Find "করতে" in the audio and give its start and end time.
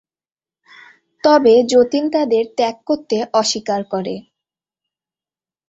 2.85-3.17